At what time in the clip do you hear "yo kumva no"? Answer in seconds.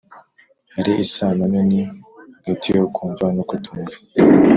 2.75-3.43